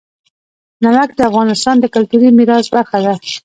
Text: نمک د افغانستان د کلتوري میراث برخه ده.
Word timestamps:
نمک 0.83 1.09
د 1.15 1.19
افغانستان 1.29 1.75
د 1.79 1.85
کلتوري 1.95 2.29
میراث 2.37 2.65
برخه 2.75 2.97
ده. 3.05 3.13